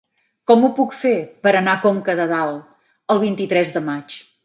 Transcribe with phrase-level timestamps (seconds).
[0.51, 1.11] Com ho puc fer
[1.45, 4.23] per anar a Conca de Dalt el vint-i-tres de maig?